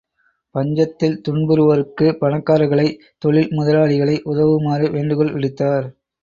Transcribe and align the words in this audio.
பஞ்சத்தில் 0.55 1.17
துன்புறுவோருக்குப் 1.27 2.17
பணக்காரர்களை, 2.21 2.87
தொழில் 3.19 3.51
முதலாளிகளை 3.51 4.17
உதவுமாறு 4.25 4.91
வேண்டுகோள் 4.91 5.33
விடுத்தார். 5.33 5.87